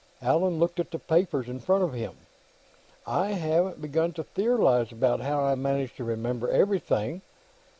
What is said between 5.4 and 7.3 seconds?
I managed to remember everything.